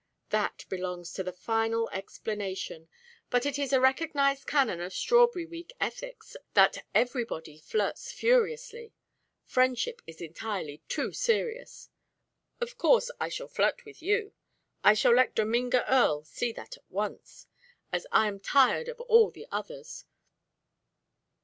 [0.31, 2.89] "That belongs to the final explanation.
[3.29, 8.95] But it is a recognised canon of strawberry week ethics that everybody flirts furiously.
[9.45, 11.89] Friendship is entirely too serious.
[12.59, 14.33] Of course I shall flirt with you,
[14.83, 17.45] I shall let Dominga Earle see that at once,
[17.91, 20.05] as I am tired of all the others.